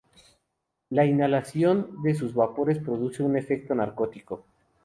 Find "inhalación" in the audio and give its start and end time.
1.05-2.01